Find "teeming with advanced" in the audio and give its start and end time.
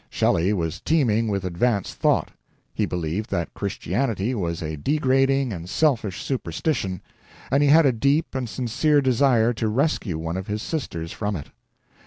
0.79-1.93